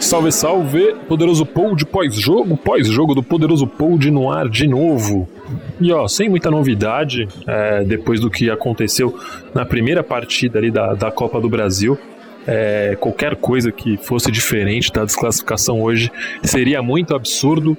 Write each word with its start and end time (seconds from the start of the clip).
Salve, 0.00 0.32
salve! 0.32 0.94
Poderoso 1.06 1.46
Pod 1.46 1.86
pós-jogo, 1.86 2.56
pós-jogo 2.56 3.14
do 3.14 3.22
Poderoso 3.22 3.66
Pod 3.66 4.10
no 4.10 4.28
ar 4.28 4.48
de 4.48 4.66
novo. 4.66 5.28
E 5.80 5.92
ó, 5.92 6.08
sem 6.08 6.28
muita 6.28 6.50
novidade, 6.50 7.28
é, 7.46 7.84
depois 7.84 8.18
do 8.18 8.28
que 8.28 8.50
aconteceu 8.50 9.16
na 9.54 9.64
primeira 9.64 10.02
partida 10.02 10.58
ali 10.58 10.70
da, 10.70 10.94
da 10.94 11.12
Copa 11.12 11.40
do 11.40 11.48
Brasil, 11.48 11.96
é, 12.46 12.96
qualquer 12.98 13.36
coisa 13.36 13.70
que 13.70 13.96
fosse 13.98 14.32
diferente 14.32 14.90
da 14.90 15.04
desclassificação 15.04 15.80
hoje 15.80 16.10
seria 16.42 16.82
muito 16.82 17.14
absurdo, 17.14 17.76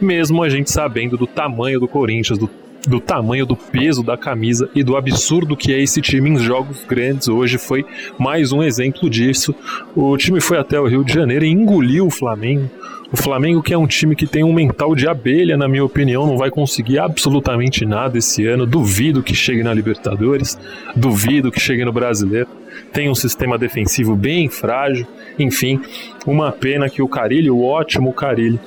mesmo 0.00 0.42
a 0.42 0.48
gente 0.48 0.70
sabendo 0.70 1.16
do 1.16 1.26
tamanho 1.26 1.80
do 1.80 1.88
Corinthians, 1.88 2.38
do 2.38 2.48
do 2.86 3.00
tamanho 3.00 3.46
do 3.46 3.56
peso 3.56 4.02
da 4.02 4.16
camisa 4.16 4.68
e 4.74 4.82
do 4.82 4.96
absurdo 4.96 5.56
que 5.56 5.72
é 5.72 5.80
esse 5.80 6.00
time 6.00 6.30
em 6.30 6.38
jogos 6.38 6.84
grandes. 6.84 7.28
Hoje 7.28 7.58
foi 7.58 7.84
mais 8.18 8.52
um 8.52 8.62
exemplo 8.62 9.08
disso. 9.08 9.54
O 9.94 10.16
time 10.16 10.40
foi 10.40 10.58
até 10.58 10.80
o 10.80 10.86
Rio 10.86 11.04
de 11.04 11.12
Janeiro 11.12 11.44
e 11.44 11.50
engoliu 11.50 12.06
o 12.06 12.10
Flamengo. 12.10 12.68
O 13.12 13.16
Flamengo, 13.16 13.62
que 13.62 13.74
é 13.74 13.78
um 13.78 13.86
time 13.86 14.16
que 14.16 14.26
tem 14.26 14.42
um 14.42 14.54
mental 14.54 14.94
de 14.94 15.06
abelha, 15.06 15.54
na 15.54 15.68
minha 15.68 15.84
opinião, 15.84 16.26
não 16.26 16.38
vai 16.38 16.50
conseguir 16.50 16.98
absolutamente 16.98 17.84
nada 17.84 18.16
esse 18.16 18.46
ano. 18.46 18.66
Duvido 18.66 19.22
que 19.22 19.34
chegue 19.34 19.62
na 19.62 19.74
Libertadores, 19.74 20.58
duvido 20.96 21.52
que 21.52 21.60
chegue 21.60 21.84
no 21.84 21.92
Brasileiro. 21.92 22.48
Tem 22.90 23.10
um 23.10 23.14
sistema 23.14 23.58
defensivo 23.58 24.16
bem 24.16 24.48
frágil. 24.48 25.06
Enfim, 25.38 25.78
uma 26.26 26.50
pena 26.50 26.88
que 26.88 27.02
o 27.02 27.08
Carilho, 27.08 27.56
o 27.56 27.64
ótimo 27.64 28.14
Carilho, 28.14 28.58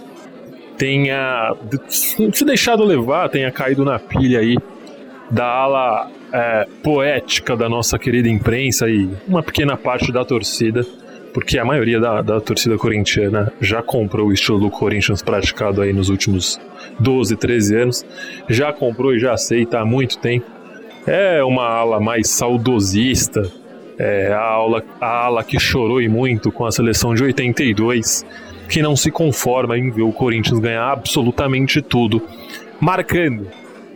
tenha 0.77 1.53
se 1.89 2.45
deixado 2.45 2.83
levar, 2.83 3.29
tenha 3.29 3.51
caído 3.51 3.85
na 3.85 3.99
pilha 3.99 4.39
aí 4.39 4.57
da 5.29 5.45
ala 5.45 6.11
é, 6.31 6.67
poética 6.83 7.55
da 7.55 7.67
nossa 7.67 7.97
querida 7.97 8.29
imprensa 8.29 8.89
e 8.89 9.09
uma 9.27 9.41
pequena 9.41 9.75
parte 9.75 10.11
da 10.11 10.23
torcida, 10.23 10.85
porque 11.33 11.57
a 11.57 11.65
maioria 11.65 11.99
da, 11.99 12.21
da 12.21 12.39
torcida 12.39 12.77
corintiana 12.77 13.51
já 13.59 13.81
comprou 13.81 14.27
o 14.27 14.33
estilo 14.33 14.59
do 14.59 14.69
Corinthians 14.69 15.21
praticado 15.21 15.81
aí 15.81 15.91
nos 15.91 16.09
últimos 16.09 16.59
12, 16.99 17.35
13 17.35 17.75
anos, 17.75 18.05
já 18.49 18.71
comprou 18.71 19.13
e 19.13 19.19
já 19.19 19.33
aceita 19.33 19.79
há 19.79 19.85
muito 19.85 20.17
tempo. 20.19 20.45
É 21.07 21.43
uma 21.43 21.67
ala 21.67 21.99
mais 21.99 22.29
saudosista, 22.29 23.51
é 23.97 24.33
a, 24.33 24.41
aula, 24.41 24.83
a 24.99 25.25
ala 25.25 25.43
que 25.43 25.59
chorou 25.59 26.01
e 26.01 26.09
muito 26.09 26.51
com 26.51 26.65
a 26.65 26.71
seleção 26.71 27.13
de 27.13 27.23
82 27.23 28.25
que 28.67 28.81
não 28.81 28.95
se 28.95 29.11
conforma 29.11 29.77
em 29.77 29.89
ver 29.89 30.03
o 30.03 30.11
Corinthians 30.11 30.59
ganhar 30.59 30.91
absolutamente 30.91 31.81
tudo, 31.81 32.21
marcando. 32.79 33.47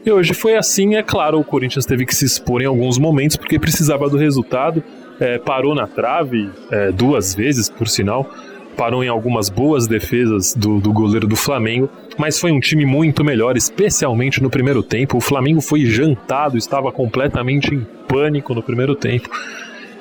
E 0.06 0.11
hoje 0.11 0.34
foi 0.34 0.56
assim, 0.56 0.95
é 0.95 1.03
claro, 1.03 1.39
o 1.39 1.44
Corinthians 1.44 1.86
teve 1.86 2.06
que 2.06 2.16
se 2.16 2.26
expor 2.26 2.61
em 2.61 2.66
alguns 2.66 2.98
momentos 2.98 3.36
porque 3.36 3.59
precisava 3.59 4.09
do 4.09 4.17
resultado, 4.17 4.84
é, 5.20 5.38
parou 5.38 5.76
na 5.76 5.86
trave 5.88 6.50
é, 6.72 6.92
duas 6.92 7.36
vezes, 7.36 7.70
por 7.70 7.88
sinal, 7.88 8.30
parou 8.78 9.03
em 9.03 9.09
algumas 9.09 9.50
boas 9.50 9.88
defesas 9.88 10.53
do, 10.56 10.80
do 10.80 10.94
goleiro 10.94 11.28
do 11.28 11.36
Flamengo, 11.36 11.89
mas 12.17 12.39
foi 12.39 12.52
um 12.52 12.61
time 12.61 12.86
muito 12.86 13.26
melhor, 13.26 13.58
especialmente 13.58 14.42
no 14.42 14.50
primeiro 14.50 14.81
tempo. 14.81 15.17
O 15.17 15.22
Flamengo 15.22 15.59
foi 15.59 15.86
jantado, 15.86 16.58
estava 16.58 16.89
completamente 16.89 17.76
em 17.76 17.86
pânico 18.08 18.56
no 18.56 18.64
primeiro 18.64 18.95
tempo. 18.95 19.30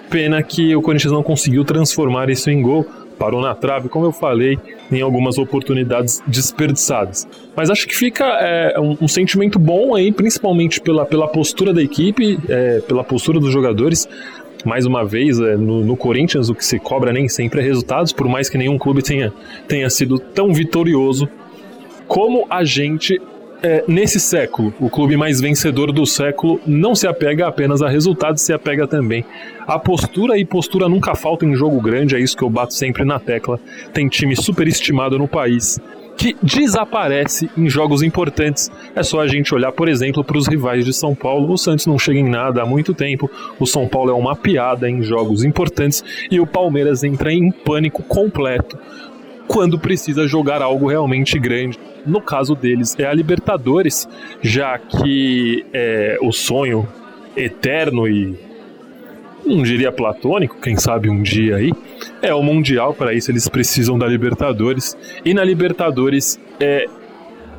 Pena 0.08 0.40
que 0.44 0.76
o 0.76 0.80
Corinthians 0.80 1.12
não 1.12 1.24
conseguiu 1.24 1.64
transformar 1.64 2.30
isso 2.30 2.48
em 2.50 2.62
gol 2.62 2.86
parou 3.18 3.40
na 3.40 3.54
trave, 3.54 3.88
como 3.88 4.06
eu 4.06 4.12
falei, 4.12 4.58
em 4.90 5.02
algumas 5.02 5.38
oportunidades 5.38 6.22
desperdiçadas. 6.26 7.26
Mas 7.56 7.70
acho 7.70 7.86
que 7.86 7.94
fica 7.94 8.24
é, 8.24 8.78
um, 8.78 8.96
um, 9.02 9.08
sentimento 9.08 9.58
bom 9.58 9.94
aí, 9.94 10.12
principalmente 10.12 10.80
pela, 10.80 11.04
pela 11.04 11.26
postura 11.26 11.74
da 11.74 11.82
equipe, 11.82 12.38
é, 12.48 12.80
pela 12.80 13.02
postura 13.02 13.40
dos 13.40 13.52
jogadores. 13.52 14.08
Mais 14.64 14.86
uma 14.86 15.04
vez, 15.04 15.38
é, 15.38 15.56
no, 15.56 15.84
no, 15.84 15.96
Corinthians, 15.96 16.48
o 16.48 16.54
que 16.54 16.64
se 16.64 16.78
cobra 16.78 17.12
nem 17.12 17.28
sempre 17.28 17.60
é 17.60 17.64
resultados, 17.64 18.12
por 18.12 18.28
mais 18.28 18.48
que 18.48 18.58
nenhum 18.58 18.78
clube 18.78 19.02
tenha, 19.02 19.32
tenha 19.66 19.88
sido 19.88 20.18
tão 20.18 20.52
vitorioso 20.52 21.28
como 22.08 22.46
a 22.48 22.64
gente 22.64 23.20
é, 23.62 23.84
nesse 23.88 24.20
século, 24.20 24.72
o 24.78 24.88
clube 24.88 25.16
mais 25.16 25.40
vencedor 25.40 25.90
do 25.92 26.06
século 26.06 26.60
não 26.66 26.94
se 26.94 27.06
apega 27.06 27.46
apenas 27.46 27.82
a 27.82 27.88
resultados, 27.88 28.42
se 28.42 28.52
apega 28.52 28.86
também 28.86 29.24
a 29.66 29.78
postura, 29.78 30.38
e 30.38 30.44
postura 30.44 30.88
nunca 30.88 31.14
falta 31.14 31.44
em 31.44 31.54
jogo 31.54 31.80
grande, 31.80 32.14
é 32.14 32.20
isso 32.20 32.36
que 32.36 32.42
eu 32.42 32.48
bato 32.48 32.72
sempre 32.72 33.04
na 33.04 33.18
tecla. 33.18 33.60
Tem 33.92 34.08
time 34.08 34.34
superestimado 34.36 35.18
no 35.18 35.28
país 35.28 35.78
que 36.16 36.36
desaparece 36.42 37.48
em 37.56 37.68
jogos 37.68 38.02
importantes. 38.02 38.70
É 38.94 39.02
só 39.02 39.20
a 39.20 39.28
gente 39.28 39.54
olhar, 39.54 39.70
por 39.70 39.88
exemplo, 39.88 40.24
para 40.24 40.36
os 40.36 40.48
rivais 40.48 40.84
de 40.84 40.92
São 40.92 41.14
Paulo. 41.14 41.52
O 41.52 41.58
Santos 41.58 41.86
não 41.86 41.98
chega 41.98 42.18
em 42.18 42.28
nada 42.28 42.62
há 42.62 42.66
muito 42.66 42.92
tempo. 42.92 43.30
O 43.60 43.66
São 43.66 43.86
Paulo 43.86 44.10
é 44.10 44.14
uma 44.14 44.34
piada 44.34 44.90
em 44.90 45.00
jogos 45.02 45.44
importantes 45.44 46.02
e 46.30 46.40
o 46.40 46.46
Palmeiras 46.46 47.04
entra 47.04 47.32
em 47.32 47.50
pânico 47.52 48.02
completo 48.02 48.76
quando 49.46 49.78
precisa 49.78 50.26
jogar 50.26 50.60
algo 50.60 50.88
realmente 50.88 51.38
grande 51.38 51.78
no 52.06 52.20
caso 52.20 52.54
deles 52.54 52.94
é 52.98 53.06
a 53.06 53.12
Libertadores, 53.12 54.08
já 54.42 54.78
que 54.78 55.64
é 55.72 56.18
o 56.22 56.32
sonho 56.32 56.88
eterno 57.36 58.08
e 58.08 58.36
não 59.46 59.62
diria 59.62 59.90
platônico, 59.90 60.60
quem 60.60 60.76
sabe 60.76 61.08
um 61.08 61.22
dia 61.22 61.56
aí, 61.56 61.72
é 62.20 62.34
o 62.34 62.42
Mundial, 62.42 62.92
para 62.92 63.14
isso 63.14 63.30
eles 63.30 63.48
precisam 63.48 63.98
da 63.98 64.06
Libertadores. 64.06 64.96
E 65.24 65.32
na 65.32 65.42
Libertadores 65.42 66.38
é, 66.60 66.86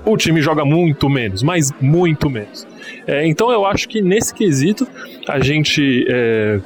o 0.05 0.15
time 0.15 0.41
joga 0.41 0.63
muito 0.63 1.09
menos, 1.09 1.41
mas 1.41 1.73
muito 1.81 2.29
menos. 2.29 2.67
É, 3.07 3.25
então 3.25 3.51
eu 3.51 3.65
acho 3.65 3.87
que 3.87 4.01
nesse 4.01 4.33
quesito 4.33 4.87
a 5.27 5.39
gente 5.39 6.05
é, 6.09 6.59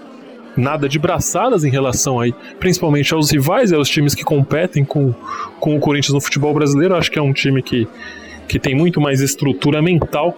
nada 0.56 0.88
de 0.88 1.00
braçadas 1.00 1.64
em 1.64 1.69
relação 1.69 2.19
aí, 2.19 2.34
principalmente 2.59 3.14
aos 3.14 3.31
rivais, 3.31 3.74
aos 3.74 3.90
times 3.90 4.14
que 4.14 4.24
competem 4.24 4.86
com, 4.86 5.14
com 5.59 5.75
o 5.75 5.80
Corinthians 5.80 6.14
no 6.14 6.22
futebol 6.22 6.53
brasileiro. 6.53 6.96
Acho 6.96 7.12
que 7.12 7.19
é 7.19 7.22
um 7.22 7.34
time 7.34 7.62
que, 7.62 7.88
que 8.47 8.59
tem 8.59 8.75
muito 8.75 9.02
mais 9.02 9.22
estrutura 9.22 9.81
mental 9.81 10.38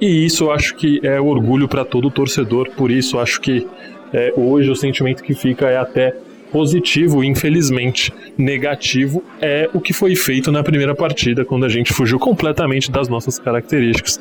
e 0.00 0.24
isso 0.24 0.44
eu 0.44 0.52
acho 0.52 0.74
que 0.74 1.00
é 1.02 1.20
orgulho 1.20 1.68
para 1.68 1.84
todo 1.84 2.10
torcedor. 2.10 2.70
Por 2.70 2.90
isso 2.90 3.18
acho 3.18 3.40
que 3.40 3.66
é, 4.12 4.32
hoje 4.36 4.70
o 4.70 4.76
sentimento 4.76 5.22
que 5.22 5.34
fica 5.34 5.68
é 5.68 5.76
até 5.76 6.16
positivo, 6.52 7.24
infelizmente 7.24 8.12
negativo 8.38 9.24
é 9.40 9.68
o 9.74 9.80
que 9.80 9.92
foi 9.92 10.14
feito 10.14 10.52
na 10.52 10.62
primeira 10.62 10.94
partida, 10.94 11.44
quando 11.44 11.64
a 11.64 11.68
gente 11.68 11.92
fugiu 11.92 12.16
completamente 12.16 12.92
das 12.92 13.08
nossas 13.08 13.40
características 13.40 14.20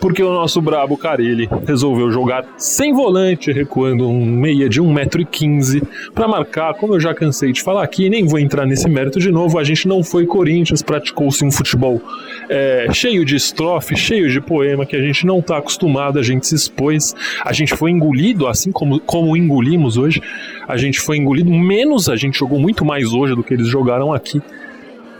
porque 0.00 0.22
o 0.22 0.32
nosso 0.32 0.60
brabo 0.60 0.96
Carilli 0.96 1.48
resolveu 1.66 2.10
jogar 2.10 2.44
sem 2.56 2.92
volante, 2.92 3.52
recuando 3.52 4.08
um 4.08 4.24
meia 4.24 4.68
de 4.68 4.80
1,15m 4.80 5.82
para 6.14 6.28
marcar, 6.28 6.74
como 6.74 6.94
eu 6.94 7.00
já 7.00 7.14
cansei 7.14 7.52
de 7.52 7.62
falar 7.62 7.82
aqui, 7.82 8.08
nem 8.08 8.26
vou 8.26 8.38
entrar 8.38 8.66
nesse 8.66 8.88
mérito 8.88 9.18
de 9.18 9.30
novo, 9.30 9.58
a 9.58 9.64
gente 9.64 9.88
não 9.88 10.02
foi 10.02 10.26
Corinthians, 10.26 10.82
praticou-se 10.82 11.44
um 11.44 11.50
futebol 11.50 12.00
é, 12.48 12.86
cheio 12.92 13.24
de 13.24 13.36
estrofe, 13.36 13.96
cheio 13.96 14.30
de 14.30 14.40
poema, 14.40 14.86
que 14.86 14.96
a 14.96 15.00
gente 15.00 15.26
não 15.26 15.38
está 15.38 15.58
acostumado, 15.58 16.18
a 16.18 16.22
gente 16.22 16.46
se 16.46 16.54
expôs, 16.54 17.14
a 17.44 17.52
gente 17.52 17.74
foi 17.74 17.90
engolido, 17.90 18.46
assim 18.46 18.70
como, 18.70 19.00
como 19.00 19.36
engolimos 19.36 19.96
hoje, 19.96 20.20
a 20.68 20.76
gente 20.76 21.00
foi 21.00 21.16
engolido, 21.16 21.50
menos 21.50 22.08
a 22.08 22.16
gente 22.16 22.38
jogou 22.38 22.58
muito 22.58 22.84
mais 22.84 23.12
hoje 23.12 23.34
do 23.34 23.42
que 23.42 23.54
eles 23.54 23.68
jogaram 23.68 24.12
aqui 24.12 24.40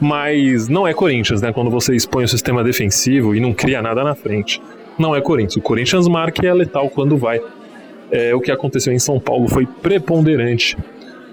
mas 0.01 0.69
não 0.69 0.87
é 0.87 0.93
Corinthians, 0.93 1.41
né? 1.41 1.53
Quando 1.53 1.71
você 1.71 1.95
expõe 1.95 2.25
o 2.25 2.29
sistema 2.29 2.63
defensivo 2.63 3.35
e 3.35 3.41
não 3.41 3.53
cria 3.53 3.81
nada 3.81 4.05
na 4.05 4.15
frente. 4.15 4.61
Não 4.99 5.15
é 5.15 5.21
Corinthians. 5.21 5.57
O 5.57 5.61
Corinthians 5.61 6.09
marca 6.09 6.45
e 6.45 6.49
é 6.49 6.55
letal 6.55 6.89
quando 6.91 7.17
vai. 7.17 7.41
É, 8.11 8.35
o 8.35 8.41
que 8.41 8.51
aconteceu 8.51 8.93
em 8.93 8.99
São 8.99 9.19
Paulo 9.19 9.49
foi 9.49 9.67
preponderante 9.67 10.77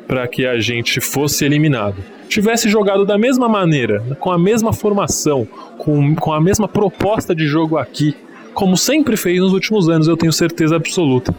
para 0.07 0.27
que 0.27 0.45
a 0.45 0.59
gente 0.59 0.99
fosse 0.99 1.45
eliminado. 1.45 1.97
Tivesse 2.27 2.67
jogado 2.67 3.05
da 3.05 3.17
mesma 3.17 3.47
maneira, 3.47 4.03
com 4.19 4.31
a 4.31 4.37
mesma 4.37 4.73
formação, 4.73 5.47
com, 5.77 6.15
com 6.15 6.33
a 6.33 6.41
mesma 6.41 6.67
proposta 6.67 7.33
de 7.33 7.47
jogo 7.47 7.77
aqui, 7.77 8.15
como 8.53 8.77
sempre 8.77 9.17
fez 9.17 9.39
nos 9.39 9.53
últimos 9.53 9.89
anos, 9.89 10.07
eu 10.07 10.17
tenho 10.17 10.31
certeza 10.31 10.75
absoluta 10.75 11.33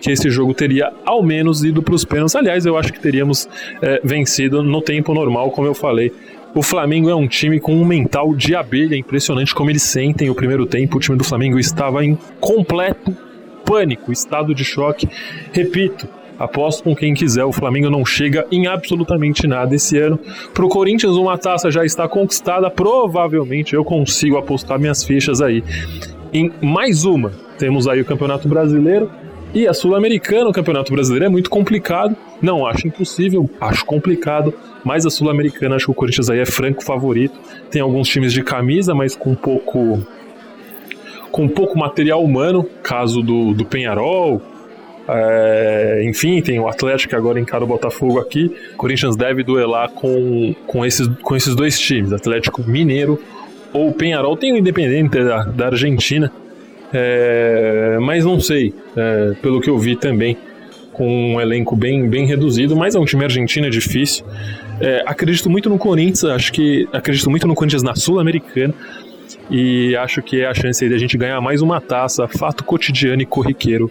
que 0.00 0.12
esse 0.12 0.30
jogo 0.30 0.54
teria 0.54 0.92
ao 1.04 1.22
menos 1.22 1.64
ido 1.64 1.82
para 1.82 1.94
os 1.94 2.04
pênaltis. 2.04 2.36
Aliás, 2.36 2.64
eu 2.64 2.76
acho 2.76 2.92
que 2.92 3.00
teríamos 3.00 3.48
é, 3.82 4.00
vencido 4.04 4.62
no 4.62 4.80
tempo 4.80 5.12
normal, 5.12 5.50
como 5.50 5.66
eu 5.66 5.74
falei, 5.74 6.12
o 6.58 6.62
Flamengo 6.62 7.08
é 7.08 7.14
um 7.14 7.28
time 7.28 7.60
com 7.60 7.72
um 7.72 7.84
mental 7.84 8.34
de 8.34 8.52
abelha, 8.56 8.96
impressionante 8.96 9.54
como 9.54 9.70
eles 9.70 9.84
sentem 9.84 10.28
o 10.28 10.34
primeiro 10.34 10.66
tempo. 10.66 10.96
O 10.96 11.00
time 11.00 11.16
do 11.16 11.22
Flamengo 11.22 11.56
estava 11.56 12.04
em 12.04 12.18
completo 12.40 13.16
pânico, 13.64 14.10
estado 14.10 14.52
de 14.52 14.64
choque. 14.64 15.08
Repito, 15.52 16.08
aposto 16.36 16.82
com 16.82 16.96
quem 16.96 17.14
quiser, 17.14 17.44
o 17.44 17.52
Flamengo 17.52 17.88
não 17.88 18.04
chega 18.04 18.44
em 18.50 18.66
absolutamente 18.66 19.46
nada 19.46 19.72
esse 19.72 19.96
ano. 19.98 20.18
Para 20.52 20.66
o 20.66 20.68
Corinthians, 20.68 21.14
uma 21.14 21.38
taça 21.38 21.70
já 21.70 21.84
está 21.84 22.08
conquistada. 22.08 22.68
Provavelmente 22.68 23.76
eu 23.76 23.84
consigo 23.84 24.36
apostar 24.36 24.80
minhas 24.80 25.04
fichas 25.04 25.40
aí 25.40 25.62
em 26.32 26.50
mais 26.60 27.04
uma. 27.04 27.30
Temos 27.56 27.86
aí 27.86 28.00
o 28.00 28.04
Campeonato 28.04 28.48
Brasileiro 28.48 29.08
e 29.54 29.66
a 29.66 29.74
Sul-Americana, 29.74 30.48
o 30.48 30.52
Campeonato 30.52 30.92
Brasileiro 30.92 31.26
é 31.26 31.28
muito 31.28 31.48
complicado. 31.50 32.16
Não 32.40 32.66
acho 32.66 32.86
impossível, 32.86 33.48
acho 33.60 33.84
complicado. 33.84 34.52
Mas 34.84 35.04
a 35.04 35.10
Sul-Americana, 35.10 35.76
acho 35.76 35.86
que 35.86 35.90
o 35.90 35.94
Corinthians 35.94 36.30
aí 36.30 36.38
é 36.38 36.46
franco 36.46 36.84
favorito. 36.84 37.38
Tem 37.70 37.82
alguns 37.82 38.08
times 38.08 38.32
de 38.32 38.42
camisa, 38.42 38.94
mas 38.94 39.16
com 39.16 39.34
pouco 39.34 40.00
com 41.30 41.46
pouco 41.48 41.78
material 41.78 42.24
humano, 42.24 42.64
caso 42.82 43.20
do, 43.22 43.52
do 43.52 43.64
Penharol, 43.64 44.40
É, 45.10 46.02
enfim, 46.04 46.42
tem 46.42 46.60
o 46.60 46.68
Atlético 46.68 47.10
que 47.10 47.16
agora 47.16 47.40
encara 47.40 47.64
o 47.64 47.66
Botafogo 47.66 48.18
aqui. 48.18 48.54
O 48.74 48.76
Corinthians 48.76 49.16
deve 49.16 49.42
duelar 49.42 49.90
com, 49.90 50.54
com, 50.66 50.84
esses, 50.84 51.08
com 51.22 51.34
esses 51.34 51.54
dois 51.54 51.78
times, 51.78 52.12
Atlético 52.12 52.62
Mineiro 52.68 53.18
ou 53.72 53.90
Penharol. 53.92 54.36
Tem 54.36 54.52
o 54.52 54.56
Independente 54.56 55.18
da, 55.24 55.44
da 55.44 55.66
Argentina, 55.66 56.30
é, 56.92 57.98
mas 58.00 58.24
não 58.24 58.40
sei, 58.40 58.74
é, 58.96 59.34
pelo 59.42 59.60
que 59.60 59.68
eu 59.68 59.78
vi 59.78 59.96
também, 59.96 60.36
com 60.92 61.34
um 61.34 61.40
elenco 61.40 61.76
bem, 61.76 62.08
bem 62.08 62.26
reduzido, 62.26 62.74
mas 62.74 62.94
é 62.94 62.98
um 62.98 63.04
time 63.04 63.24
argentino, 63.24 63.66
é 63.66 63.70
difícil. 63.70 64.24
É, 64.80 65.02
acredito 65.06 65.48
muito 65.48 65.68
no 65.68 65.78
Corinthians, 65.78 66.24
acho 66.24 66.52
que 66.52 66.88
acredito 66.92 67.30
muito 67.30 67.46
no 67.46 67.54
Corinthians 67.54 67.82
na 67.82 67.94
Sul-Americana 67.94 68.74
e 69.50 69.96
acho 69.96 70.22
que 70.22 70.40
é 70.40 70.46
a 70.46 70.54
chance 70.54 70.82
aí 70.84 70.88
de 70.88 70.96
a 70.96 70.98
gente 70.98 71.16
ganhar 71.16 71.40
mais 71.40 71.62
uma 71.62 71.80
taça, 71.80 72.26
fato 72.26 72.64
cotidiano 72.64 73.22
e 73.22 73.26
corriqueiro. 73.26 73.90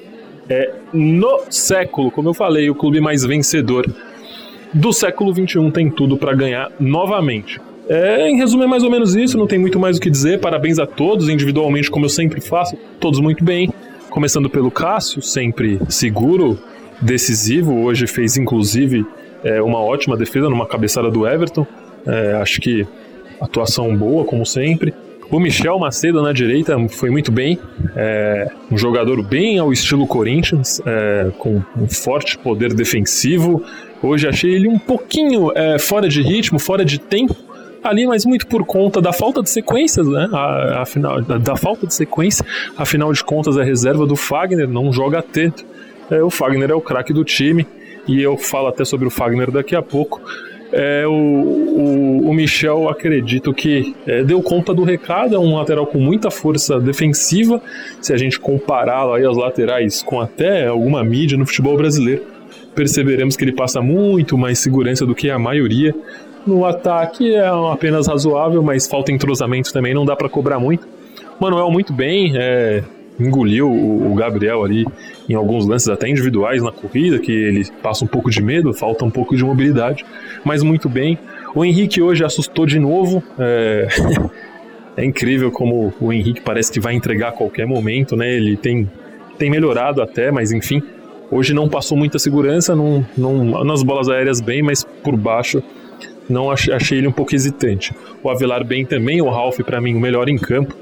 É 0.50 0.74
no 0.94 1.44
século, 1.50 2.12
como 2.12 2.30
eu 2.30 2.34
falei, 2.34 2.70
o 2.70 2.76
clube 2.76 3.02
mais 3.02 3.24
vencedor 3.24 3.86
do 4.74 4.94
século 4.94 5.34
XXI 5.34 5.72
tem 5.72 5.90
tudo 5.90 6.18
para 6.18 6.34
ganhar 6.34 6.72
novamente. 6.80 7.60
É, 7.90 8.30
em 8.30 8.38
resumo, 8.38 8.64
é 8.64 8.68
mais 8.68 8.84
ou 8.84 8.92
menos 8.92 9.16
isso, 9.16 9.38
não 9.38 9.48
tem 9.48 9.58
muito 9.58 9.80
mais 9.80 9.98
o 9.98 10.02
que 10.02 10.10
dizer. 10.10 10.40
Parabéns 10.40 10.78
a 10.80 10.86
todos, 10.86 11.30
individualmente, 11.30 11.90
como 11.90 12.06
eu 12.06 12.10
sempre 12.10 12.42
faço, 12.42 12.76
todos 13.00 13.20
muito 13.20 13.44
bem. 13.44 13.70
Começando 14.10 14.50
pelo 14.50 14.70
Cássio, 14.70 15.22
sempre 15.22 15.80
seguro, 15.90 16.60
decisivo. 17.02 17.74
Hoje 17.84 18.08
fez, 18.08 18.36
inclusive, 18.38 19.06
é, 19.44 19.62
uma 19.62 19.80
ótima 19.80 20.18
defesa 20.18 20.50
numa 20.50 20.66
cabeçada 20.66 21.10
do 21.10 21.28
Everton. 21.28 21.66
É, 22.06 22.34
acho 22.42 22.60
que 22.60 22.86
atuação 23.40 23.96
boa, 23.96 24.26
como 24.26 24.46
sempre. 24.46 24.94
O 25.30 25.40
Michel 25.40 25.78
Macedo 25.78 26.22
na 26.22 26.32
direita 26.32 26.78
foi 26.88 27.10
muito 27.10 27.34
bem, 27.34 27.60
é, 27.96 28.50
um 28.72 28.78
jogador 28.78 29.22
bem 29.22 29.60
ao 29.60 29.74
estilo 29.74 30.08
Corinthians, 30.08 30.82
é, 30.86 31.32
com 31.38 31.62
um 31.78 31.88
forte 31.88 32.38
poder 32.38 32.74
defensivo. 32.74 33.62
Hoje 34.02 34.26
achei 34.26 34.54
ele 34.54 34.70
um 34.70 34.80
pouquinho 34.80 35.52
é, 35.54 35.78
fora 35.78 36.08
de 36.08 36.22
ritmo, 36.22 36.58
fora 36.60 36.86
de 36.86 36.98
tempo, 36.98 37.36
ali, 37.90 38.06
mas 38.06 38.26
muito 38.26 38.48
por 38.48 38.66
conta 38.66 39.02
da 39.02 39.14
falta 39.14 39.42
de 39.42 39.50
sequências, 39.50 40.08
né? 40.08 40.28
Afinal, 40.76 41.22
da, 41.22 41.38
da, 41.38 41.56
falta 41.56 41.88
de 41.88 41.94
sequência, 41.94 42.46
afinal 42.78 43.12
de 43.12 43.24
contas, 43.24 43.58
a 43.58 43.64
reserva 43.64 44.06
do 44.06 44.16
Fagner 44.16 44.68
não 44.68 44.92
joga 44.92 45.22
tanto. 45.22 45.66
É, 46.10 46.22
o 46.22 46.30
Fagner 46.30 46.72
é 46.72 46.76
o 46.76 46.82
craque 46.82 47.14
do 47.14 47.24
time, 47.24 47.68
e 48.08 48.22
eu 48.22 48.38
falo 48.38 48.68
até 48.68 48.86
sobre 48.86 49.08
o 49.08 49.12
Fagner 49.12 49.52
daqui 49.52 49.76
a 49.76 49.82
pouco. 49.82 50.22
É, 50.72 51.08
o, 51.08 51.12
o, 51.12 52.30
o, 52.30 52.34
Michel, 52.34 52.90
acredito 52.90 53.54
que 53.54 53.96
é, 54.06 54.24
deu 54.24 54.42
conta 54.42 54.74
do 54.74 54.84
recado, 54.84 55.36
é 55.36 55.40
um 55.40 55.56
lateral 55.56 55.88
com 55.88 55.98
muita 55.98 56.30
força 56.30 56.80
defensiva. 56.80 57.62
Se 58.02 58.14
a 58.14 58.18
gente 58.18 58.40
compará-lo 58.40 59.14
aí 59.14 59.24
aos 59.24 59.38
laterais 59.38 60.04
com 60.04 60.20
até 60.20 60.68
alguma 60.68 61.04
mídia 61.04 61.38
no 61.38 61.46
futebol 61.46 61.78
brasileiro, 61.78 62.24
perceberemos 62.76 63.36
que 63.36 63.44
ele 63.46 63.54
passa 63.54 63.82
muito 63.82 64.38
mais 64.38 64.60
segurança 64.60 65.06
do 65.06 65.16
que 65.16 65.30
a 65.30 65.40
maioria. 65.40 65.96
No 66.48 66.66
ataque 66.66 67.36
é 67.36 67.46
apenas 67.46 68.08
razoável, 68.08 68.64
mas 68.64 68.88
falta 68.88 69.12
entrosamento 69.12 69.74
também, 69.74 69.94
não 69.94 70.06
dá 70.06 70.16
para 70.16 70.30
cobrar 70.30 70.60
muito. 70.60 70.88
Manuel 71.40 71.70
muito 71.70 71.92
bem, 71.92 72.32
é, 72.38 72.84
engoliu 73.20 73.70
o, 73.70 74.16
Gabriel 74.16 74.64
ali 74.64 74.86
em 75.28 75.34
alguns 75.34 75.68
lances 75.68 75.90
até 75.90 76.08
individuais 76.08 76.64
na 76.64 76.72
corrida, 76.72 77.20
que 77.20 77.32
ele 77.32 77.66
passa 77.84 78.06
um 78.06 78.08
pouco 78.08 78.30
de 78.32 78.42
medo, 78.42 78.74
falta 78.74 79.04
um 79.04 79.10
pouco 79.12 79.36
de 79.36 79.44
mobilidade, 79.44 80.06
mas 80.46 80.64
muito 80.64 80.88
bem. 80.88 81.20
O 81.54 81.66
Henrique 81.66 82.02
hoje 82.02 82.24
assustou 82.24 82.66
de 82.66 82.80
novo. 82.80 83.22
É, 83.38 83.88
é 84.96 85.06
incrível 85.06 85.52
como 85.52 85.94
o 86.00 86.14
Henrique 86.14 86.42
parece 86.42 86.72
que 86.72 86.80
vai 86.80 86.94
entregar 86.94 87.30
a 87.30 87.32
qualquer 87.34 87.68
momento, 87.68 88.16
né? 88.16 88.34
Ele 88.34 88.56
tem, 88.56 88.90
tem 89.38 89.50
melhorado 89.50 90.02
até, 90.02 90.32
mas 90.32 90.54
enfim. 90.54 90.82
Hoje 91.30 91.54
não 91.54 91.68
passou 91.68 91.98
muita 91.98 92.18
segurança, 92.18 92.74
não, 92.74 93.06
não, 93.18 93.66
nas 93.66 93.84
bolas 93.84 94.08
aéreas 94.08 94.40
bem, 94.40 94.64
mas 94.64 94.86
por 95.04 95.18
baixo 95.18 95.62
não 96.30 96.52
achei, 96.52 96.74
achei 96.74 96.98
ele 96.98 97.08
um 97.08 97.12
pouco 97.12 97.34
hesitante. 97.34 97.94
O 98.24 98.30
Avelar 98.30 98.64
bem 98.66 98.86
também, 98.86 99.22
o 99.22 99.30
Ralph 99.30 99.60
para 99.60 99.80
mim 99.82 99.96
o 99.96 100.00
melhor 100.00 100.30
em 100.30 100.38
campo, 100.38 100.76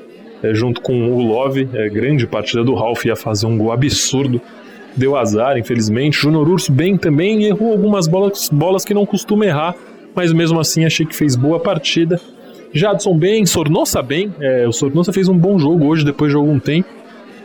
é, 0.44 0.54
junto 0.54 0.82
com 0.82 1.10
o 1.10 1.22
Love, 1.22 1.68
é, 1.74 1.90
grande 1.90 2.28
partida 2.28 2.64
do 2.64 2.74
Ralph, 2.74 3.06
ia 3.06 3.16
fazer 3.16 3.46
um 3.46 3.58
gol 3.58 3.72
absurdo, 3.72 4.42
deu 4.96 5.16
azar, 5.16 5.58
infelizmente. 5.58 6.18
Júnior 6.18 6.48
Urso 6.48 6.72
bem 6.72 6.98
também, 6.98 7.44
errou 7.46 7.72
algumas 7.72 8.08
bolas, 8.08 8.50
bolas 8.50 8.86
que 8.86 8.94
não 8.94 9.06
costuma 9.06 9.46
errar, 9.46 9.76
mas 10.14 10.32
mesmo 10.32 10.60
assim 10.60 10.86
achei 10.86 11.06
que 11.06 11.16
fez 11.16 11.36
boa 11.36 11.60
partida. 11.60 12.20
Jadson 12.74 13.18
bem, 13.18 13.46
Sornossa 13.46 14.02
bem, 14.02 14.34
é, 14.40 14.68
o 14.68 14.72
Sornossa 14.72 15.14
fez 15.14 15.30
um 15.30 15.38
bom 15.38 15.58
jogo 15.58 15.86
hoje, 15.86 16.04
depois 16.04 16.32
de 16.32 16.38
algum 16.38 16.60
tempo. 16.60 16.90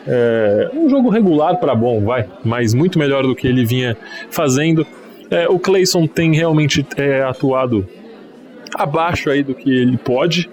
É, 0.06 0.70
um 0.74 0.88
jogo 0.88 1.08
regular 1.10 1.58
para 1.60 1.74
bom, 1.74 2.00
vai, 2.04 2.26
mas 2.44 2.74
muito 2.74 2.98
melhor 2.98 3.22
do 3.22 3.34
que 3.34 3.46
ele 3.46 3.64
vinha 3.64 3.96
fazendo. 4.30 4.86
É, 5.30 5.48
o 5.48 5.58
Clayson 5.58 6.06
tem 6.06 6.34
realmente 6.34 6.84
é, 6.96 7.22
atuado 7.22 7.86
abaixo 8.74 9.30
aí 9.30 9.42
do 9.42 9.54
que 9.54 9.70
ele 9.70 9.96
pode, 9.96 10.48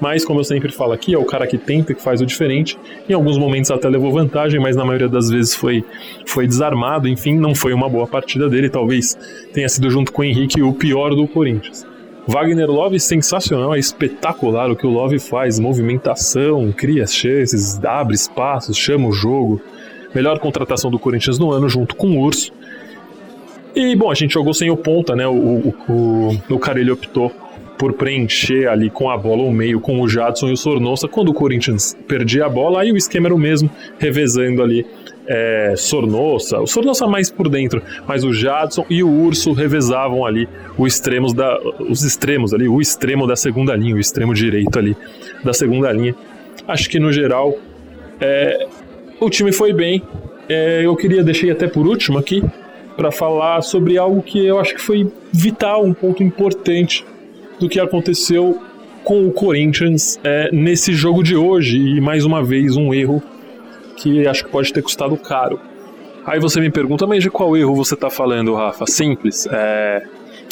mas 0.00 0.24
como 0.24 0.40
eu 0.40 0.44
sempre 0.44 0.72
falo 0.72 0.92
aqui, 0.92 1.14
é 1.14 1.18
o 1.18 1.24
cara 1.24 1.46
que 1.46 1.56
tenta 1.56 1.94
que 1.94 2.02
faz 2.02 2.20
o 2.20 2.26
diferente. 2.26 2.78
Em 3.08 3.12
alguns 3.12 3.38
momentos 3.38 3.70
até 3.70 3.88
levou 3.88 4.12
vantagem, 4.12 4.60
mas 4.60 4.76
na 4.76 4.84
maioria 4.84 5.08
das 5.08 5.30
vezes 5.30 5.54
foi, 5.54 5.84
foi 6.26 6.46
desarmado. 6.46 7.08
Enfim, 7.08 7.36
não 7.38 7.54
foi 7.54 7.72
uma 7.72 7.88
boa 7.88 8.06
partida 8.06 8.48
dele. 8.48 8.68
Talvez 8.68 9.16
tenha 9.52 9.68
sido 9.68 9.88
junto 9.90 10.12
com 10.12 10.22
o 10.22 10.24
Henrique 10.24 10.62
o 10.62 10.72
pior 10.72 11.14
do 11.14 11.26
Corinthians. 11.28 11.86
Wagner 12.26 12.70
Love 12.70 12.98
sensacional, 12.98 13.74
é 13.74 13.78
espetacular 13.78 14.70
o 14.70 14.76
que 14.76 14.86
o 14.86 14.90
Love 14.90 15.18
faz, 15.18 15.58
movimentação, 15.58 16.72
cria 16.72 17.06
chances, 17.06 17.82
abre 17.84 18.14
espaços, 18.14 18.76
chama 18.76 19.08
o 19.08 19.12
jogo. 19.12 19.60
Melhor 20.14 20.38
contratação 20.38 20.90
do 20.90 20.98
Corinthians 20.98 21.38
no 21.38 21.50
ano, 21.50 21.68
junto 21.68 21.94
com 21.94 22.12
o 22.12 22.20
Urso. 22.20 22.52
E, 23.74 23.96
bom, 23.96 24.10
a 24.10 24.14
gente 24.14 24.34
jogou 24.34 24.54
sem 24.54 24.70
o 24.70 24.76
ponta, 24.76 25.16
né? 25.16 25.26
O, 25.26 25.32
o, 25.32 25.74
o, 25.88 26.54
o 26.54 26.58
Carelli 26.58 26.90
optou 26.90 27.30
por 27.76 27.92
preencher 27.92 28.68
ali 28.68 28.88
com 28.88 29.10
a 29.10 29.16
bola 29.16 29.42
o 29.42 29.52
meio 29.52 29.80
com 29.80 30.00
o 30.00 30.08
Jadson 30.08 30.48
e 30.48 30.52
o 30.52 30.56
Sornosa. 30.56 31.08
Quando 31.08 31.30
o 31.30 31.34
Corinthians 31.34 31.96
perdia 32.06 32.46
a 32.46 32.48
bola, 32.48 32.82
aí 32.82 32.92
o 32.92 32.96
esquema 32.96 33.26
era 33.26 33.34
o 33.34 33.38
mesmo, 33.38 33.68
revezando 33.98 34.62
ali 34.62 34.86
é, 35.26 35.74
Sornosa, 35.76 36.60
o 36.60 36.66
Sornosa 36.66 37.06
mais 37.06 37.30
por 37.30 37.48
dentro, 37.48 37.82
mas 38.06 38.24
o 38.24 38.32
Jadson 38.32 38.84
e 38.88 39.02
o 39.02 39.08
Urso 39.08 39.52
revezavam 39.52 40.24
ali 40.24 40.48
os 40.78 40.94
extremos, 40.94 41.32
da, 41.32 41.58
os 41.88 42.04
extremos 42.04 42.54
ali, 42.54 42.68
o 42.68 42.80
extremo 42.80 43.26
da 43.26 43.34
segunda 43.34 43.74
linha, 43.74 43.96
o 43.96 43.98
extremo 43.98 44.34
direito 44.34 44.78
ali 44.78 44.96
da 45.42 45.52
segunda 45.52 45.90
linha. 45.92 46.14
Acho 46.68 46.88
que 46.88 46.98
no 46.98 47.12
geral 47.12 47.54
é, 48.20 48.66
o 49.20 49.28
time 49.28 49.50
foi 49.50 49.72
bem. 49.72 50.02
É, 50.48 50.82
eu 50.84 50.94
queria 50.94 51.24
deixei 51.24 51.50
até 51.50 51.66
por 51.66 51.86
último 51.86 52.18
aqui 52.18 52.42
para 52.96 53.10
falar 53.10 53.62
sobre 53.62 53.98
algo 53.98 54.22
que 54.22 54.44
eu 54.44 54.58
acho 54.58 54.74
que 54.74 54.80
foi 54.80 55.10
vital, 55.32 55.84
um 55.84 55.94
ponto 55.94 56.22
importante 56.22 57.04
do 57.58 57.68
que 57.68 57.80
aconteceu 57.80 58.60
com 59.02 59.26
o 59.26 59.32
Corinthians 59.32 60.18
é, 60.24 60.50
nesse 60.52 60.92
jogo 60.94 61.22
de 61.22 61.36
hoje. 61.36 61.78
E 61.78 62.00
mais 62.00 62.24
uma 62.24 62.42
vez, 62.42 62.76
um 62.76 62.92
erro 62.94 63.22
que 63.96 64.26
acho 64.26 64.44
que 64.44 64.50
pode 64.50 64.72
ter 64.72 64.82
custado 64.82 65.16
caro. 65.16 65.60
Aí 66.26 66.40
você 66.40 66.60
me 66.60 66.70
pergunta, 66.70 67.06
mas 67.06 67.22
de 67.22 67.30
qual 67.30 67.56
erro 67.56 67.74
você 67.74 67.94
está 67.94 68.08
falando, 68.08 68.54
Rafa? 68.54 68.86
Simples. 68.86 69.46
É, 69.50 70.02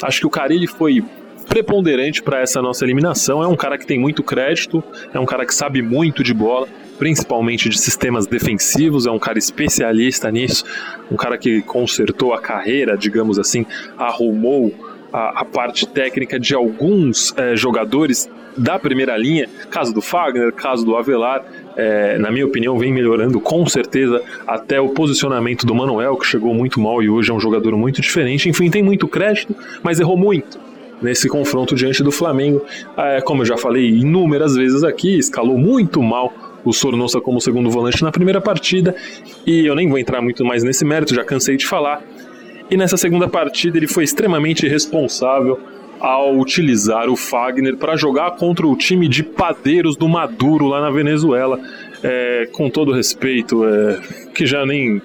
acho 0.03 0.21
que 0.21 0.27
o 0.27 0.31
Carilli 0.31 0.67
foi 0.67 1.03
preponderante 1.49 2.23
para 2.23 2.41
essa 2.41 2.61
nossa 2.61 2.85
eliminação. 2.85 3.43
É 3.43 3.47
um 3.47 3.57
cara 3.57 3.79
que 3.79 3.87
tem 3.87 3.99
muito 3.99 4.23
crédito, 4.23 4.83
é 5.15 5.19
um 5.19 5.27
cara 5.27 5.47
que 5.47 5.55
sabe 5.55 5.81
muito 5.81 6.23
de 6.23 6.35
bola 6.35 6.69
principalmente 7.03 7.69
de 7.69 7.81
sistemas 7.81 8.29
defensivos, 8.29 9.07
é 9.07 9.11
um 9.11 9.19
cara 9.19 9.37
especialista 9.37 10.31
nisso, 10.31 10.65
um 11.11 11.17
cara 11.17 11.37
que 11.37 11.61
consertou 11.63 12.33
a 12.33 12.41
carreira, 12.41 12.97
digamos 12.97 13.41
assim, 13.41 13.67
arrumou 13.99 14.73
a, 15.13 15.41
a 15.41 15.45
parte 15.45 15.85
técnica 15.85 16.39
de 16.39 16.55
alguns 16.55 17.37
é, 17.37 17.57
jogadores 17.57 18.31
da 18.57 18.79
primeira 18.79 19.17
linha, 19.17 19.49
caso 19.69 19.93
do 19.93 20.01
Fagner, 20.01 20.53
caso 20.53 20.85
do 20.85 20.97
Avelar, 20.97 21.45
é, 21.77 22.19
na 22.19 22.31
minha 22.31 22.47
opinião, 22.47 22.79
vem 22.79 22.93
melhorando 22.93 23.41
com 23.41 23.67
certeza 23.67 24.23
até 24.47 24.81
o 24.81 24.91
posicionamento 24.91 25.67
do 25.67 25.75
Manuel, 25.75 26.17
que 26.17 26.25
chegou 26.25 26.55
muito 26.55 26.81
mal 26.81 27.03
e 27.03 27.11
hoje 27.11 27.33
é 27.33 27.35
um 27.35 27.41
jogador 27.41 27.77
muito 27.77 28.01
diferente. 28.01 28.49
Enfim, 28.49 28.71
tem 28.71 28.81
muito 28.81 29.09
crédito, 29.09 29.57
mas 29.83 29.99
errou 29.99 30.17
muito 30.17 30.57
nesse 31.03 31.29
confronto 31.29 31.75
diante 31.75 32.01
do 32.01 32.13
Flamengo. 32.13 32.65
É, 32.97 33.21
como 33.23 33.43
eu 33.43 33.47
já 33.47 33.57
falei 33.57 33.89
inúmeras 33.89 34.55
vezes 34.55 34.85
aqui, 34.85 35.19
escalou 35.19 35.59
muito 35.59 36.01
mal 36.01 36.33
o 36.65 36.73
Sornosa 36.73 37.21
como 37.21 37.41
segundo 37.41 37.71
volante 37.71 38.03
na 38.03 38.13
primeira 38.13 38.41
partida, 38.41 38.95
e 39.47 39.67
eu 39.67 39.75
nem 39.75 39.89
vou 39.89 39.99
entrar 39.99 40.21
muito 40.21 40.45
mais 40.45 40.63
nesse 40.63 40.85
mérito, 40.85 41.15
já 41.15 41.25
cansei 41.25 41.57
de 41.57 41.67
falar. 41.67 42.03
E 42.71 42.77
nessa 42.77 42.97
segunda 42.97 43.29
partida 43.29 43.77
ele 43.77 43.87
foi 43.87 44.05
extremamente 44.05 44.67
responsável 44.67 45.59
ao 46.01 46.37
utilizar 46.37 47.09
o 47.09 47.17
Fagner 47.17 47.77
para 47.77 47.97
jogar 47.97 48.33
contra 48.33 48.67
o 48.67 48.75
time 48.75 49.07
de 49.07 49.23
padeiros 49.23 49.97
do 49.97 50.09
Maduro 50.09 50.67
lá 50.67 50.81
na 50.81 50.91
Venezuela. 50.91 51.61
É, 52.03 52.49
com 52.51 52.69
todo 52.69 52.93
respeito, 52.93 53.65
é, 53.65 54.01
que 54.35 54.45
já 54.45 54.67
nem. 54.67 55.01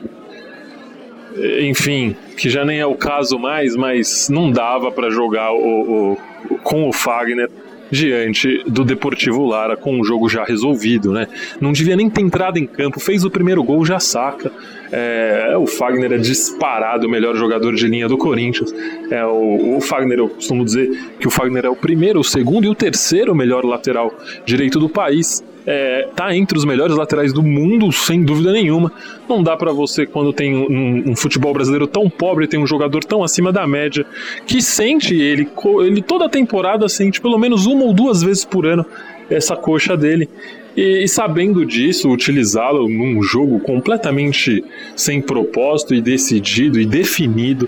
Enfim, 1.61 2.15
que 2.35 2.49
já 2.49 2.65
nem 2.65 2.79
é 2.79 2.85
o 2.85 2.95
caso 2.95 3.37
mais, 3.37 3.75
mas 3.75 4.27
não 4.27 4.49
dava 4.49 4.91
para 4.91 5.11
jogar 5.11 5.51
o, 5.53 6.17
o, 6.49 6.57
com 6.63 6.89
o 6.89 6.93
Fagner 6.93 7.47
diante 7.91 8.63
do 8.67 8.83
Deportivo 8.83 9.45
Lara 9.45 9.77
com 9.77 9.99
o 9.99 10.03
jogo 10.03 10.29
já 10.29 10.43
resolvido, 10.43 11.11
né? 11.11 11.27
Não 11.59 11.71
devia 11.71 11.95
nem 11.95 12.09
ter 12.09 12.21
entrado 12.21 12.57
em 12.57 12.65
campo, 12.65 12.99
fez 12.99 13.23
o 13.23 13.29
primeiro 13.29 13.63
gol, 13.63 13.85
já 13.85 13.99
saca. 13.99 14.51
É, 14.91 15.55
o 15.57 15.67
Fagner 15.67 16.13
é 16.13 16.17
disparado 16.17 17.07
o 17.07 17.09
melhor 17.09 17.35
jogador 17.35 17.73
de 17.73 17.87
linha 17.87 18.07
do 18.07 18.17
Corinthians. 18.17 18.73
É, 19.11 19.25
o, 19.25 19.77
o 19.77 19.81
Fagner, 19.81 20.19
eu 20.19 20.29
costumo 20.29 20.63
dizer 20.63 20.89
que 21.19 21.27
o 21.27 21.31
Fagner 21.31 21.65
é 21.65 21.69
o 21.69 21.75
primeiro, 21.75 22.19
o 22.19 22.23
segundo 22.23 22.65
e 22.65 22.69
o 22.69 22.75
terceiro 22.75 23.35
melhor 23.35 23.65
lateral 23.65 24.13
direito 24.45 24.79
do 24.79 24.89
país. 24.89 25.43
É, 25.69 26.07
tá 26.15 26.33
entre 26.33 26.57
os 26.57 26.63
melhores 26.63 26.95
laterais 26.95 27.33
do 27.33 27.43
mundo, 27.43 27.91
sem 27.91 28.23
dúvida 28.23 28.53
nenhuma. 28.53 28.89
Não 29.27 29.43
dá 29.43 29.57
para 29.57 29.73
você, 29.73 30.05
quando 30.05 30.31
tem 30.31 30.55
um, 30.55 31.11
um, 31.11 31.15
futebol 31.15 31.53
brasileiro 31.53 31.85
tão 31.85 32.09
pobre, 32.09 32.47
tem 32.47 32.57
um 32.57 32.65
jogador 32.65 33.03
tão 33.03 33.21
acima 33.21 33.51
da 33.51 33.67
média, 33.67 34.05
que 34.45 34.61
sente 34.61 35.13
ele, 35.13 35.49
ele 35.81 36.01
toda 36.01 36.29
temporada 36.29 36.87
sente 36.87 37.19
pelo 37.19 37.37
menos 37.37 37.65
uma 37.65 37.83
ou 37.83 37.93
duas 37.93 38.23
vezes 38.23 38.45
por 38.45 38.65
ano 38.65 38.85
essa 39.29 39.57
coxa 39.57 39.97
dele. 39.97 40.29
E, 40.77 41.03
e 41.03 41.07
sabendo 41.07 41.65
disso, 41.65 42.07
utilizá-lo 42.11 42.87
num 42.87 43.23
jogo 43.23 43.59
completamente 43.59 44.63
sem 44.95 45.19
propósito 45.19 45.95
e 45.95 46.01
decidido 46.01 46.79
e 46.79 46.85
definido, 46.85 47.67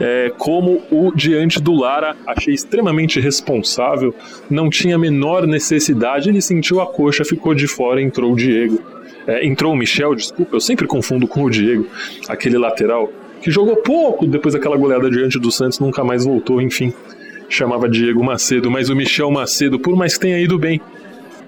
é, 0.00 0.32
como 0.36 0.82
o 0.90 1.12
diante 1.14 1.62
do 1.62 1.72
Lara, 1.72 2.16
achei 2.26 2.52
extremamente 2.52 3.20
responsável, 3.20 4.12
não 4.50 4.68
tinha 4.68 4.96
a 4.96 4.98
menor 4.98 5.46
necessidade, 5.46 6.28
ele 6.28 6.40
sentiu 6.40 6.80
a 6.80 6.86
coxa, 6.86 7.24
ficou 7.24 7.54
de 7.54 7.68
fora, 7.68 8.02
entrou 8.02 8.32
o 8.32 8.36
Diego. 8.36 8.82
É, 9.24 9.46
entrou 9.46 9.72
o 9.72 9.76
Michel, 9.76 10.14
desculpa, 10.16 10.56
eu 10.56 10.60
sempre 10.60 10.86
confundo 10.86 11.28
com 11.28 11.44
o 11.44 11.50
Diego, 11.50 11.86
aquele 12.28 12.58
lateral 12.58 13.12
que 13.40 13.52
jogou 13.52 13.76
pouco 13.76 14.26
depois 14.26 14.54
daquela 14.54 14.76
goleada 14.76 15.08
diante 15.08 15.38
do 15.38 15.50
Santos, 15.52 15.78
nunca 15.78 16.02
mais 16.02 16.24
voltou, 16.24 16.60
enfim. 16.60 16.92
Chamava 17.48 17.88
Diego 17.88 18.22
Macedo, 18.22 18.68
mas 18.70 18.90
o 18.90 18.96
Michel 18.96 19.30
Macedo, 19.30 19.78
por 19.78 19.96
mais 19.96 20.14
que 20.14 20.20
tenha 20.20 20.40
ido 20.40 20.58
bem, 20.58 20.80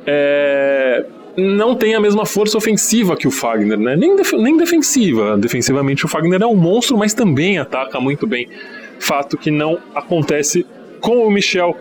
é, 0.07 1.05
não 1.37 1.75
tem 1.75 1.95
a 1.95 2.01
mesma 2.01 2.27
força 2.27 2.57
ofensiva 2.57 3.17
que 3.17 3.29
o 3.29 3.31
Fagner, 3.31 3.79
né? 3.79 3.97
Nem, 3.97 4.17
def 4.17 4.33
nem 4.33 4.57
defensiva. 4.57 5.37
Defensivamente 5.37 6.05
o 6.05 6.09
Fagner 6.09 6.43
é 6.43 6.47
um 6.47 6.57
monstro, 6.57 6.97
mas 6.97 7.15
também 7.15 7.59
ataca 7.59 8.01
muito 8.01 8.27
bem. 8.27 8.49
Fato 8.99 9.37
que 9.37 9.51
não 9.51 9.79
acontece 9.95 10.67
com 11.01 11.27
o 11.27 11.31
Michel. 11.31 11.77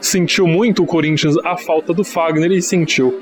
Sentiu 0.00 0.46
muito 0.46 0.82
o 0.82 0.86
Corinthians 0.86 1.36
a 1.44 1.56
falta 1.56 1.92
do 1.92 2.04
Fagner 2.04 2.50
e 2.52 2.60
sentiu 2.60 3.20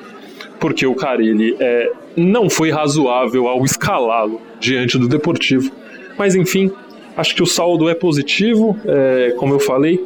porque 0.61 0.87
o 0.87 0.95
Carilli 0.95 1.57
é, 1.59 1.91
não 2.15 2.51
foi 2.51 2.71
razoável 2.71 3.49
ao 3.49 3.65
escalá-lo 3.65 4.41
diante 4.61 4.99
do 4.99 5.09
Deportivo. 5.09 5.73
Mas 6.19 6.35
enfim, 6.35 6.71
acho 7.17 7.35
que 7.35 7.43
o 7.43 7.47
saldo 7.47 7.89
é 7.89 7.95
positivo, 7.95 8.79
é, 8.85 9.35
como 9.39 9.55
eu 9.55 9.59
falei 9.59 10.05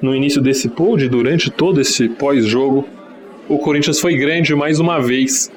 no 0.00 0.14
início 0.16 0.40
desse 0.40 0.68
pod, 0.68 1.06
durante 1.08 1.50
todo 1.50 1.80
esse 1.80 2.08
pós-jogo, 2.08 2.88
o 3.48 3.58
Corinthians 3.58 4.00
foi 4.00 4.16
grande 4.16 4.54
mais 4.54 4.78
uma 4.78 5.00
vez. 5.00 5.50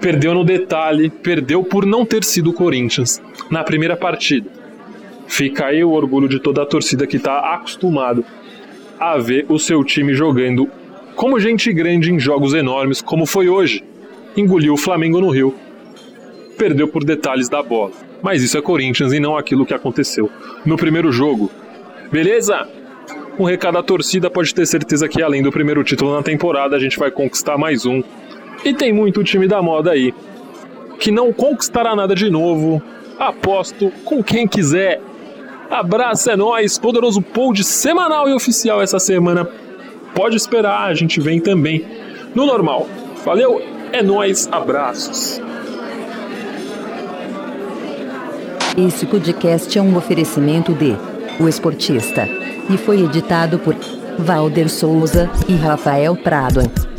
Perdeu 0.00 0.34
no 0.34 0.44
detalhe, 0.44 1.10
perdeu 1.10 1.62
por 1.62 1.86
não 1.86 2.04
ter 2.04 2.24
sido 2.24 2.50
o 2.50 2.52
Corinthians 2.52 3.22
na 3.50 3.62
primeira 3.62 3.96
partida. 3.96 4.50
Fica 5.26 5.66
aí 5.66 5.82
o 5.82 5.92
orgulho 5.92 6.28
de 6.28 6.40
toda 6.40 6.62
a 6.62 6.66
torcida 6.66 7.06
que 7.06 7.16
está 7.16 7.54
acostumado 7.54 8.24
a 8.98 9.16
ver 9.18 9.46
o 9.48 9.58
seu 9.58 9.82
time 9.82 10.14
jogando 10.14 10.68
como 11.14 11.38
gente 11.38 11.72
grande 11.72 12.12
em 12.12 12.18
jogos 12.18 12.54
enormes, 12.54 13.00
como 13.00 13.26
foi 13.26 13.48
hoje. 13.48 13.84
Engoliu 14.36 14.74
o 14.74 14.78
Flamengo 14.78 15.20
no 15.20 15.30
Rio. 15.30 15.54
Perdeu 16.56 16.88
por 16.88 17.04
detalhes 17.04 17.48
da 17.48 17.62
bola. 17.62 17.92
Mas 18.22 18.42
isso 18.42 18.56
é 18.56 18.62
Corinthians 18.62 19.12
e 19.12 19.20
não 19.20 19.36
aquilo 19.36 19.66
que 19.66 19.74
aconteceu 19.74 20.30
no 20.64 20.76
primeiro 20.76 21.10
jogo. 21.10 21.50
Beleza? 22.10 22.68
Um 23.38 23.44
recado 23.44 23.78
à 23.78 23.82
torcida, 23.82 24.28
pode 24.28 24.54
ter 24.54 24.66
certeza 24.66 25.08
que 25.08 25.22
além 25.22 25.42
do 25.42 25.50
primeiro 25.50 25.82
título 25.82 26.14
na 26.14 26.22
temporada, 26.22 26.76
a 26.76 26.78
gente 26.78 26.98
vai 26.98 27.10
conquistar 27.10 27.56
mais 27.56 27.86
um. 27.86 28.02
E 28.64 28.74
tem 28.74 28.92
muito 28.92 29.24
time 29.24 29.48
da 29.48 29.62
moda 29.62 29.90
aí 29.90 30.14
que 31.00 31.10
não 31.10 31.32
conquistará 31.32 31.96
nada 31.96 32.14
de 32.14 32.30
novo. 32.30 32.82
Aposto 33.18 33.90
com 34.04 34.22
quem 34.22 34.46
quiser. 34.46 35.00
Abraço, 35.70 36.30
é 36.30 36.36
nóis. 36.36 36.78
Poderoso 36.78 37.22
pod 37.22 37.64
semanal 37.64 38.28
e 38.28 38.34
oficial 38.34 38.82
essa 38.82 39.00
semana. 39.00 39.48
Pode 40.14 40.36
esperar, 40.36 40.84
a 40.84 40.94
gente 40.94 41.20
vem 41.20 41.40
também 41.40 41.84
no 42.34 42.44
normal. 42.44 42.86
Valeu, 43.24 43.62
é 43.92 44.02
nóis, 44.02 44.48
abraços. 44.52 45.40
Esse 48.76 49.06
podcast 49.06 49.76
é 49.78 49.82
um 49.82 49.96
oferecimento 49.96 50.72
de 50.72 50.94
O 51.40 51.48
Esportista 51.48 52.41
e 52.68 52.76
foi 52.76 53.02
editado 53.02 53.58
por 53.58 53.76
Valder 54.18 54.68
Souza 54.68 55.30
e 55.48 55.54
Rafael 55.56 56.16
Prado. 56.16 56.91